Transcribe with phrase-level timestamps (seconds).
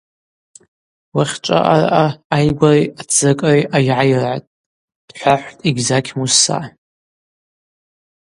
[1.15, 2.05] Уахьчӏва араъа
[2.35, 4.51] айгвари ацзакӏыри айгӏайргӏатӏ!–
[5.07, 6.59] дхӏвахӏвтӏ Эгьзакь Мусса.